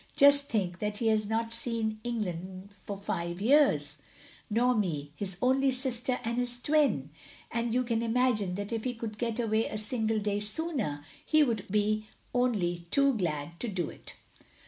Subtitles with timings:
[0.17, 3.99] Just think that he has not seen England for five years—
[4.49, 7.11] nor me— his only sister and his twin!
[7.51, 11.43] And you can imagine that if he could get away a single day sooner, he
[11.43, 14.15] would be only too glad to do it."